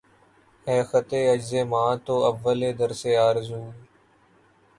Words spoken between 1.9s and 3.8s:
تُو اَوّلِ درسِ آرزو